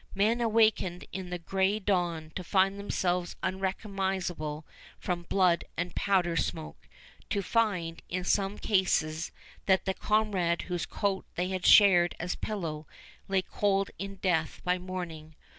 [0.15, 4.65] Men awakened in the gray dawn to find themselves unrecognizable
[4.97, 6.87] from blood and powder smoke,
[7.29, 9.31] to find, in some cases,
[9.67, 12.87] that the comrade whose coat they had shared as pillow
[13.27, 15.35] lay cold in death by morning.